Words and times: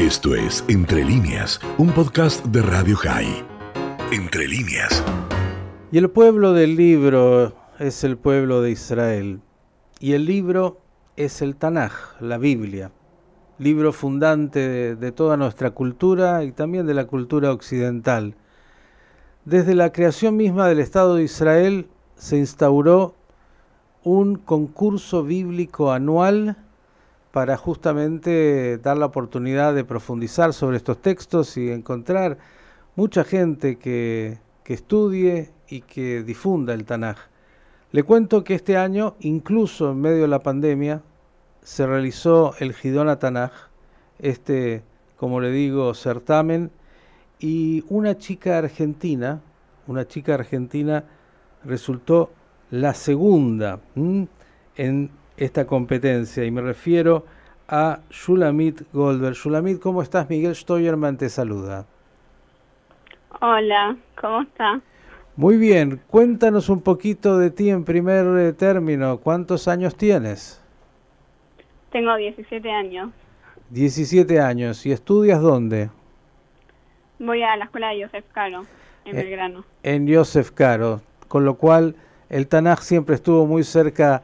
Esto 0.00 0.34
es 0.34 0.64
Entre 0.68 1.04
líneas, 1.04 1.60
un 1.76 1.90
podcast 1.90 2.42
de 2.46 2.62
Radio 2.62 2.96
High. 2.96 3.44
Entre 4.10 4.48
líneas. 4.48 5.04
Y 5.92 5.98
el 5.98 6.08
pueblo 6.08 6.54
del 6.54 6.74
libro 6.74 7.54
es 7.78 8.02
el 8.02 8.16
pueblo 8.16 8.62
de 8.62 8.70
Israel. 8.70 9.42
Y 9.98 10.14
el 10.14 10.24
libro 10.24 10.80
es 11.16 11.42
el 11.42 11.54
Tanaj, 11.54 11.92
la 12.18 12.38
Biblia, 12.38 12.92
libro 13.58 13.92
fundante 13.92 14.66
de, 14.66 14.96
de 14.96 15.12
toda 15.12 15.36
nuestra 15.36 15.72
cultura 15.72 16.44
y 16.44 16.52
también 16.52 16.86
de 16.86 16.94
la 16.94 17.04
cultura 17.04 17.52
occidental. 17.52 18.36
Desde 19.44 19.74
la 19.74 19.92
creación 19.92 20.34
misma 20.34 20.66
del 20.66 20.80
Estado 20.80 21.16
de 21.16 21.24
Israel 21.24 21.90
se 22.14 22.38
instauró 22.38 23.16
un 24.02 24.36
concurso 24.36 25.24
bíblico 25.24 25.92
anual 25.92 26.56
para 27.32 27.56
justamente 27.56 28.78
dar 28.78 28.98
la 28.98 29.06
oportunidad 29.06 29.74
de 29.74 29.84
profundizar 29.84 30.52
sobre 30.52 30.76
estos 30.76 31.00
textos 31.00 31.56
y 31.56 31.70
encontrar 31.70 32.38
mucha 32.96 33.24
gente 33.24 33.78
que, 33.78 34.38
que 34.64 34.74
estudie 34.74 35.52
y 35.68 35.82
que 35.82 36.22
difunda 36.22 36.74
el 36.74 36.84
Tanaj. 36.84 37.16
Le 37.92 38.02
cuento 38.02 38.44
que 38.44 38.54
este 38.54 38.76
año, 38.76 39.14
incluso 39.20 39.92
en 39.92 40.00
medio 40.00 40.22
de 40.22 40.28
la 40.28 40.40
pandemia, 40.40 41.02
se 41.62 41.86
realizó 41.86 42.54
el 42.58 42.74
Gidona 42.74 43.18
Tanaj, 43.18 43.52
este, 44.18 44.82
como 45.16 45.40
le 45.40 45.50
digo, 45.50 45.94
certamen, 45.94 46.70
y 47.38 47.84
una 47.88 48.18
chica 48.18 48.58
argentina, 48.58 49.40
una 49.86 50.06
chica 50.06 50.34
argentina 50.34 51.04
resultó 51.64 52.30
la 52.70 52.94
segunda 52.94 53.80
en 54.76 55.10
esta 55.40 55.66
competencia 55.66 56.44
y 56.44 56.50
me 56.50 56.60
refiero 56.60 57.24
a 57.66 58.00
Shulamit 58.10 58.82
Goldberg. 58.92 59.34
Shulamit, 59.34 59.80
¿cómo 59.80 60.02
estás? 60.02 60.28
Miguel 60.28 60.54
Steuerman 60.54 61.16
te 61.16 61.28
saluda. 61.28 61.86
Hola, 63.40 63.96
¿cómo 64.20 64.42
está? 64.42 64.80
Muy 65.36 65.56
bien, 65.56 66.02
cuéntanos 66.08 66.68
un 66.68 66.82
poquito 66.82 67.38
de 67.38 67.50
ti 67.50 67.70
en 67.70 67.84
primer 67.84 68.26
eh, 68.38 68.52
término. 68.52 69.18
¿Cuántos 69.18 69.66
años 69.66 69.96
tienes? 69.96 70.62
Tengo 71.90 72.14
17 72.16 72.70
años. 72.70 73.10
17 73.70 74.40
años. 74.40 74.84
¿Y 74.84 74.92
estudias 74.92 75.40
dónde? 75.40 75.88
Voy 77.18 77.42
a 77.42 77.56
la 77.56 77.64
escuela 77.64 77.90
de 77.90 78.04
Joseph 78.04 78.26
Caro, 78.32 78.66
en 79.06 79.18
eh, 79.18 79.24
Belgrano. 79.24 79.64
En 79.82 80.12
Joseph 80.12 80.50
Caro, 80.50 81.00
con 81.28 81.46
lo 81.46 81.54
cual 81.54 81.96
el 82.28 82.46
Tanaj 82.46 82.80
siempre 82.82 83.14
estuvo 83.14 83.46
muy 83.46 83.64
cerca 83.64 84.22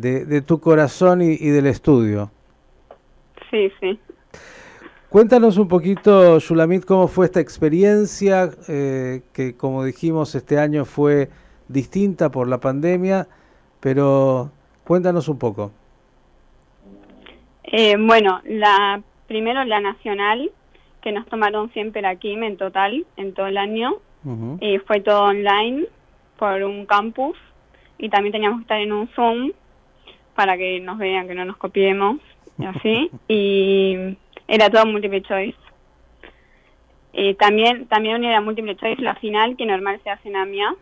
de, 0.00 0.42
tu 0.42 0.60
corazón 0.60 1.22
y, 1.22 1.36
del 1.36 1.66
estudio. 1.66 2.30
Sí, 3.50 3.70
sí. 3.80 3.98
Cuéntanos 5.08 5.56
un 5.56 5.68
poquito, 5.68 6.38
Shulamit, 6.38 6.84
cómo 6.84 7.08
fue 7.08 7.26
esta 7.26 7.40
experiencia, 7.40 8.50
eh, 8.68 9.22
que 9.32 9.56
como 9.56 9.84
dijimos 9.84 10.34
este 10.34 10.58
año 10.58 10.84
fue 10.84 11.30
distinta 11.66 12.30
por 12.30 12.46
la 12.46 12.58
pandemia, 12.58 13.26
pero 13.80 14.50
cuéntanos 14.84 15.28
un 15.28 15.38
poco. 15.38 15.72
Eh, 17.64 17.96
bueno, 17.98 18.40
la 18.44 19.02
primero 19.28 19.62
la 19.64 19.80
nacional, 19.80 20.50
que 21.02 21.12
nos 21.12 21.26
tomaron 21.26 21.70
siempre 21.72 22.04
aquí 22.06 22.32
en 22.32 22.56
total, 22.56 23.06
en 23.16 23.34
todo 23.34 23.46
el 23.46 23.56
año, 23.56 23.96
eh, 24.60 24.80
fue 24.80 25.00
todo 25.00 25.22
online 25.24 25.86
por 26.38 26.62
un 26.64 26.84
campus 26.86 27.36
y 27.98 28.10
también 28.10 28.32
teníamos 28.32 28.58
que 28.58 28.62
estar 28.62 28.80
en 28.80 28.92
un 28.92 29.08
Zoom 29.08 29.52
para 30.38 30.56
que 30.56 30.78
nos 30.78 30.98
vean, 30.98 31.26
que 31.26 31.34
no 31.34 31.44
nos 31.44 31.56
copiemos, 31.56 32.20
y 32.60 32.64
así, 32.64 33.10
y 33.28 34.16
era 34.46 34.70
todo 34.70 34.86
multiple 34.86 35.20
choice. 35.22 35.58
Eh, 37.12 37.34
también 37.34 37.88
también 37.88 38.22
era 38.22 38.40
multiple 38.40 38.76
choice 38.76 39.02
la 39.02 39.16
final, 39.16 39.56
que 39.56 39.66
normal 39.66 40.00
se 40.04 40.10
hace 40.10 40.28
en 40.28 40.36
AMIA, 40.36 40.76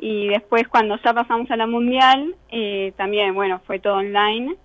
y 0.00 0.28
después 0.28 0.66
cuando 0.66 0.96
ya 1.04 1.12
pasamos 1.12 1.48
a 1.50 1.56
la 1.56 1.66
mundial, 1.66 2.34
eh, 2.50 2.92
también, 2.96 3.34
bueno, 3.34 3.60
fue 3.66 3.80
todo 3.80 3.96
online, 3.96 4.56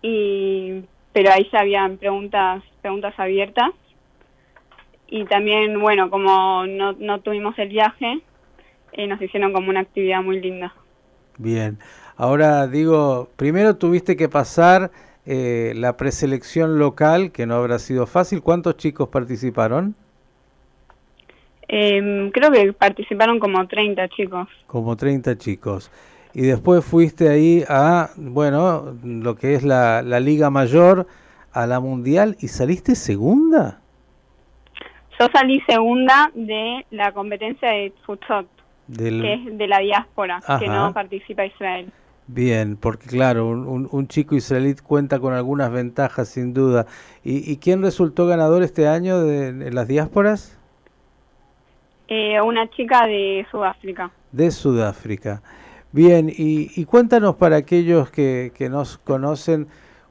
y 0.00 0.80
pero 1.12 1.30
ahí 1.30 1.46
ya 1.52 1.60
habían 1.60 1.98
preguntas, 1.98 2.62
preguntas 2.80 3.12
abiertas, 3.18 3.72
y 5.08 5.26
también, 5.26 5.78
bueno, 5.78 6.08
como 6.08 6.64
no, 6.66 6.92
no 6.94 7.20
tuvimos 7.20 7.58
el 7.58 7.68
viaje, 7.68 8.20
eh, 8.92 9.06
nos 9.06 9.20
hicieron 9.20 9.52
como 9.52 9.68
una 9.68 9.80
actividad 9.80 10.22
muy 10.22 10.40
linda. 10.40 10.74
Bien, 11.38 11.78
ahora 12.16 12.66
digo, 12.66 13.28
primero 13.36 13.76
tuviste 13.76 14.16
que 14.16 14.28
pasar 14.28 14.90
eh, 15.26 15.72
la 15.76 15.96
preselección 15.96 16.78
local, 16.78 17.30
que 17.30 17.46
no 17.46 17.54
habrá 17.54 17.78
sido 17.78 18.06
fácil. 18.06 18.42
¿Cuántos 18.42 18.76
chicos 18.76 19.08
participaron? 19.08 19.94
Em, 21.68 22.30
creo 22.30 22.50
que 22.50 22.72
participaron 22.72 23.38
como 23.38 23.66
30 23.66 24.08
chicos. 24.08 24.48
Como 24.66 24.96
30 24.96 25.38
chicos. 25.38 25.90
Y 26.34 26.42
después 26.42 26.84
fuiste 26.84 27.28
ahí 27.28 27.64
a, 27.68 28.10
bueno, 28.16 28.96
lo 29.04 29.36
que 29.36 29.54
es 29.54 29.62
la, 29.62 30.02
la 30.02 30.20
Liga 30.20 30.50
Mayor, 30.50 31.06
a 31.52 31.66
la 31.66 31.80
Mundial, 31.80 32.36
y 32.40 32.48
saliste 32.48 32.94
segunda. 32.94 33.80
Yo 35.18 35.26
salí 35.32 35.60
segunda 35.68 36.30
de 36.34 36.86
la 36.90 37.12
competencia 37.12 37.68
de 37.70 37.92
futsal 38.06 38.46
que 38.96 39.34
es 39.34 39.58
de 39.58 39.66
la 39.66 39.78
diáspora, 39.78 40.40
que 40.58 40.68
no 40.68 40.92
participa 40.92 41.44
Israel. 41.44 41.92
Bien, 42.32 42.76
porque 42.76 43.08
claro, 43.08 43.48
un, 43.48 43.88
un, 43.90 44.06
chico 44.06 44.36
israelí 44.36 44.76
cuenta 44.76 45.18
con 45.18 45.34
algunas 45.34 45.72
ventajas 45.72 46.28
sin 46.28 46.54
duda. 46.54 46.86
¿Y, 47.24 47.56
quién 47.56 47.82
resultó 47.82 48.26
ganador 48.26 48.62
este 48.62 48.86
año 48.86 49.20
de, 49.20 49.72
las 49.72 49.88
diásporas? 49.88 50.56
Eh, 52.06 52.40
una 52.40 52.70
chica 52.70 53.06
de 53.06 53.44
Sudáfrica. 53.50 54.12
De 54.30 54.52
Sudáfrica. 54.52 55.42
Bien, 55.90 56.28
y, 56.28 56.70
y 56.80 56.84
cuéntanos 56.84 57.34
para 57.34 57.56
aquellos 57.56 58.12
que, 58.12 58.52
que, 58.54 58.68
nos 58.68 58.98
conocen, 58.98 59.66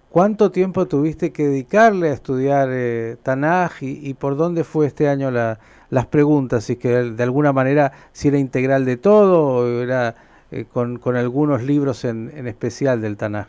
¿cuánto 0.10 0.52
tiempo 0.52 0.88
tuviste 0.88 1.32
que 1.32 1.44
dedicarle 1.44 2.10
a 2.10 2.14
estudiar 2.14 2.70
eh, 2.72 3.18
Tanaj 3.24 3.82
y, 3.82 4.10
y 4.10 4.14
por 4.14 4.36
dónde 4.36 4.64
fue 4.64 4.88
este 4.88 5.08
año 5.08 5.32
la, 5.32 5.60
las 5.90 6.06
preguntas, 6.06 6.66
si 6.66 6.78
que 6.78 6.90
de 6.90 7.24
alguna 7.24 7.54
manera 7.54 7.92
si 8.12 8.28
era 8.28 8.38
integral 8.38 8.86
de 8.86 8.98
todo 8.98 9.58
o 9.58 9.82
era 9.82 10.16
eh, 10.52 10.66
con, 10.72 10.98
con, 11.00 11.16
algunos 11.16 11.64
libros 11.64 12.06
en, 12.06 12.32
en 12.36 12.48
especial 12.48 13.02
del 13.02 13.18
Tanaj. 13.18 13.48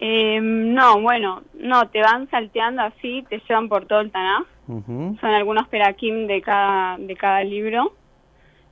Eh, 0.00 0.40
no, 0.42 1.00
bueno, 1.00 1.42
no, 1.54 1.88
te 1.88 2.00
van 2.00 2.28
salteando 2.30 2.82
así, 2.82 3.24
te 3.28 3.40
llevan 3.48 3.68
por 3.68 3.86
todo 3.86 4.00
el 4.00 4.10
Tanaj. 4.10 4.44
Son 4.66 5.18
algunos 5.22 5.68
perakim 5.68 6.26
de 6.26 6.42
cada, 6.42 6.98
de 6.98 7.14
cada 7.16 7.44
libro. 7.44 7.92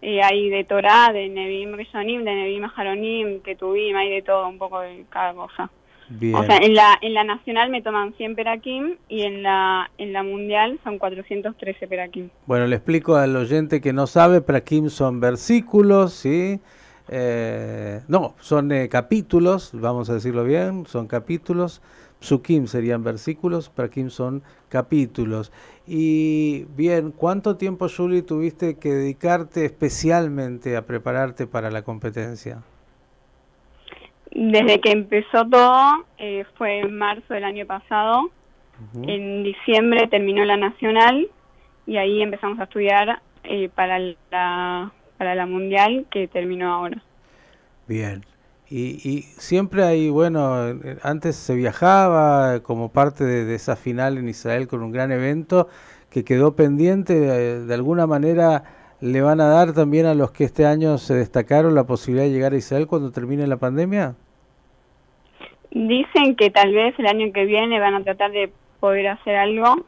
Eh, 0.03 0.21
hay 0.23 0.51
de 0.51 0.65
Torah, 0.65 1.13
de 1.13 1.29
Nevim 1.29 1.75
Rishonim, 1.75 2.25
de 2.25 2.35
Nevim 2.35 2.65
Haronim, 2.77 3.41
Ketubim, 3.41 3.97
hay 3.97 4.11
de 4.11 4.23
todo, 4.23 4.49
un 4.49 4.59
poco 4.59 4.81
de 4.81 5.07
cada 5.09 5.33
cosa. 5.33 5.71
O 6.35 6.45
sea, 6.45 6.59
en 6.59 6.75
la, 6.75 6.99
en 7.01 7.15
la 7.15 7.25
nacional 7.25 7.71
me 7.71 7.81
toman 7.81 8.13
100 8.15 8.35
peraquim 8.35 8.97
y 9.09 9.23
en 9.23 9.43
la, 9.43 9.91
en 9.97 10.13
la 10.13 10.23
mundial 10.23 10.79
son 10.85 10.99
413 10.99 11.87
peraquim. 11.87 12.29
Bueno, 12.47 12.67
le 12.67 12.77
explico 12.77 13.17
al 13.17 13.35
oyente 13.37 13.81
que 13.81 13.93
no 13.93 14.07
sabe, 14.07 14.41
peraquim 14.43 14.91
son 14.91 15.21
versículos, 15.21 16.13
¿sí? 16.13 16.61
Eh, 17.09 18.01
no, 18.09 18.35
son 18.39 18.73
eh, 18.73 18.89
capítulos, 18.89 19.71
vamos 19.73 20.11
a 20.11 20.15
decirlo 20.15 20.45
bien, 20.45 20.87
son 20.87 21.07
capítulos. 21.07 21.81
Psukim 22.21 22.67
serían 22.67 23.05
versículos, 23.05 23.69
peraquim 23.69 24.09
son 24.09 24.43
capítulos. 24.69 25.53
Y 25.87 26.65
bien, 26.75 27.13
¿cuánto 27.13 27.57
tiempo, 27.57 27.89
Julie, 27.95 28.23
tuviste 28.23 28.77
que 28.79 28.93
dedicarte 28.93 29.67
especialmente 29.67 30.77
a 30.77 30.87
prepararte 30.87 31.47
para 31.47 31.71
la 31.71 31.83
competencia? 31.83 32.63
Desde 34.35 34.81
que 34.81 34.91
empezó 34.91 35.47
todo, 35.49 36.05
eh, 36.19 36.45
fue 36.59 36.81
en 36.81 36.99
marzo 36.99 37.35
del 37.35 37.45
año 37.45 37.67
pasado. 37.67 38.31
En 39.07 39.45
diciembre 39.45 40.09
terminó 40.09 40.45
la 40.45 40.57
nacional 40.57 41.29
y 41.87 41.97
ahí 41.97 42.21
empezamos 42.21 42.59
a 42.59 42.65
estudiar 42.65 43.23
eh, 43.45 43.71
para, 43.73 44.01
la, 44.01 44.93
para 45.17 45.35
la 45.37 45.47
mundial 45.47 46.07
que 46.11 46.27
terminó 46.27 46.73
ahora. 46.73 47.01
Bien. 47.87 48.25
Y, 48.69 49.09
y, 49.09 49.23
siempre 49.39 49.85
hay, 49.85 50.09
bueno, 50.09 50.53
antes 51.03 51.37
se 51.37 51.55
viajaba 51.55 52.61
como 52.61 52.91
parte 52.91 53.23
de, 53.23 53.55
esa 53.55 53.77
final 53.77 54.19
en 54.19 54.29
Israel 54.29 54.67
con 54.67 54.83
un 54.83 54.91
gran 54.91 55.13
evento 55.13 55.69
que 56.11 56.25
quedó 56.25 56.57
pendiente, 56.57 57.21
de, 57.21 57.65
de, 57.67 57.75
alguna 57.75 58.09
manera 58.09 58.65
le 59.01 59.21
van 59.21 59.41
a 59.41 59.47
dar 59.47 59.75
también 59.75 60.07
a 60.07 60.15
los 60.15 60.33
que 60.33 60.45
este 60.45 60.67
año 60.67 60.99
se 60.99 61.15
destacaron 61.15 61.75
la 61.75 61.85
posibilidad 61.85 62.25
de 62.25 62.33
llegar 62.33 62.53
a 62.55 62.57
Israel 62.57 62.89
cuando 62.89 63.13
termine 63.13 63.47
la 63.47 63.59
pandemia. 63.59 64.17
Dicen 65.75 66.37
que 66.37 66.51
tal 66.51 66.73
vez 66.73 66.99
el 66.99 67.07
año 67.07 67.33
que 67.33 67.45
viene 67.45 67.79
van 67.81 67.95
a 67.95 68.03
tratar 68.03 68.31
de 68.31 68.51
poder 68.81 69.09
hacer 69.09 69.37
algo. 69.37 69.85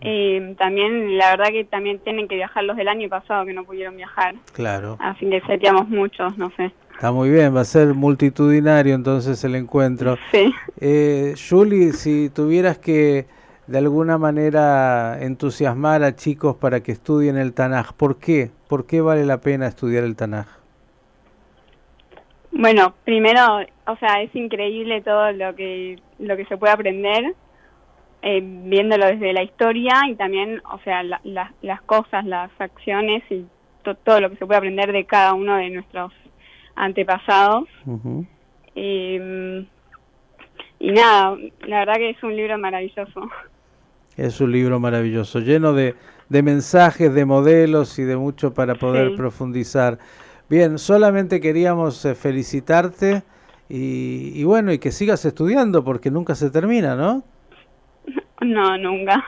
Eh, 0.00 0.54
también, 0.58 1.16
la 1.16 1.30
verdad 1.30 1.52
que 1.52 1.64
también 1.64 1.98
tienen 2.00 2.28
que 2.28 2.34
viajar 2.34 2.64
los 2.64 2.76
del 2.76 2.88
año 2.88 3.08
pasado 3.08 3.44
que 3.46 3.52
no 3.52 3.64
pudieron 3.64 3.96
viajar. 3.96 4.34
Claro. 4.52 4.96
Así 5.00 5.28
que 5.28 5.40
seríamos 5.42 5.88
muchos, 5.88 6.36
no 6.38 6.52
sé. 6.56 6.72
Está 6.92 7.10
muy 7.12 7.30
bien, 7.30 7.54
va 7.54 7.62
a 7.62 7.64
ser 7.64 7.94
multitudinario 7.94 8.94
entonces 8.94 9.42
el 9.44 9.54
encuentro. 9.54 10.18
Sí. 10.30 10.52
Eh, 10.80 11.34
Julie, 11.48 11.92
si 11.92 12.30
tuvieras 12.30 12.78
que 12.78 13.26
de 13.66 13.78
alguna 13.78 14.18
manera 14.18 15.18
entusiasmar 15.20 16.02
a 16.02 16.14
chicos 16.14 16.56
para 16.56 16.82
que 16.82 16.92
estudien 16.92 17.36
el 17.36 17.54
Tanaj. 17.54 17.92
¿Por 17.94 18.18
qué? 18.18 18.50
¿Por 18.68 18.86
qué 18.86 19.00
vale 19.00 19.24
la 19.24 19.40
pena 19.40 19.66
estudiar 19.66 20.04
el 20.04 20.16
Tanaj? 20.16 20.61
Bueno, 22.62 22.94
primero, 23.04 23.58
o 23.88 23.96
sea, 23.96 24.22
es 24.22 24.32
increíble 24.36 25.00
todo 25.00 25.32
lo 25.32 25.52
que 25.56 25.98
lo 26.20 26.36
que 26.36 26.44
se 26.44 26.56
puede 26.56 26.72
aprender 26.72 27.34
eh, 28.22 28.40
viéndolo 28.40 29.06
desde 29.06 29.32
la 29.32 29.42
historia 29.42 29.94
y 30.08 30.14
también, 30.14 30.62
o 30.70 30.78
sea, 30.84 31.02
las 31.02 31.82
cosas, 31.82 32.24
las 32.24 32.52
acciones 32.60 33.24
y 33.30 33.44
todo 34.04 34.20
lo 34.20 34.30
que 34.30 34.36
se 34.36 34.46
puede 34.46 34.58
aprender 34.58 34.92
de 34.92 35.04
cada 35.06 35.34
uno 35.34 35.56
de 35.56 35.70
nuestros 35.70 36.12
antepasados. 36.76 37.68
Em, 38.76 39.66
y 40.78 40.92
nada, 40.92 41.36
la 41.66 41.80
verdad 41.80 41.94
que 41.94 42.10
es 42.10 42.22
un 42.22 42.36
libro 42.36 42.56
maravilloso. 42.58 43.28
Es 44.16 44.40
un 44.40 44.52
libro 44.52 44.78
maravilloso, 44.78 45.40
lleno 45.40 45.72
de, 45.72 45.96
de 46.28 46.42
mensajes, 46.44 47.12
de 47.12 47.24
modelos 47.24 47.98
y 47.98 48.04
de 48.04 48.16
mucho 48.16 48.54
para 48.54 48.76
poder 48.76 49.16
profundizar. 49.16 49.98
Bien, 50.48 50.78
solamente 50.78 51.40
queríamos 51.40 52.04
eh, 52.04 52.14
felicitarte 52.14 53.22
y, 53.68 54.32
y, 54.34 54.44
bueno, 54.44 54.72
y 54.72 54.78
que 54.78 54.92
sigas 54.92 55.24
estudiando 55.24 55.82
porque 55.82 56.10
nunca 56.10 56.34
se 56.34 56.50
termina, 56.50 56.94
¿no? 56.94 57.24
No, 58.40 58.76
nunca. 58.76 59.24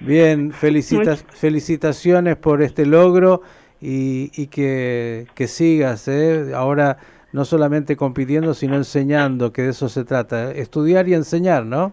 Bien, 0.00 0.52
felicitas, 0.52 1.24
felicitaciones 1.30 2.36
por 2.36 2.62
este 2.62 2.86
logro 2.86 3.42
y, 3.80 4.30
y 4.40 4.46
que, 4.46 5.26
que, 5.34 5.48
sigas, 5.48 6.06
¿eh? 6.08 6.52
ahora 6.54 6.98
no 7.32 7.44
solamente 7.44 7.96
compitiendo, 7.96 8.54
sino 8.54 8.76
enseñando, 8.76 9.52
que 9.52 9.62
de 9.62 9.70
eso 9.70 9.88
se 9.88 10.04
trata, 10.04 10.52
estudiar 10.52 11.08
y 11.08 11.14
enseñar, 11.14 11.66
¿no? 11.66 11.92